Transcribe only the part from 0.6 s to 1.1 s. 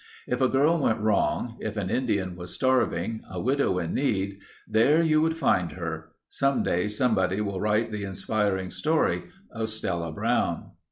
went